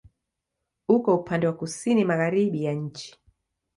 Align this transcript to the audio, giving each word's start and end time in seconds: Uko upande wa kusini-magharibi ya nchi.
Uko 0.87 1.15
upande 1.15 1.47
wa 1.47 1.53
kusini-magharibi 1.53 2.63
ya 2.63 2.73
nchi. 2.73 3.17